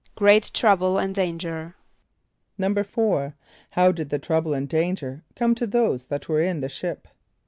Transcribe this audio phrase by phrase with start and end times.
[0.15, 1.75] =Great trouble and danger.=
[2.59, 3.33] =4.=
[3.69, 7.07] How did the trouble and danger come to those that were in the ship?